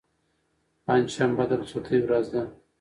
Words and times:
پنجشنبه 0.85 1.43
د 1.49 1.51
رخصتۍ 1.61 1.97
ورځ 2.03 2.25
ده. 2.33 2.43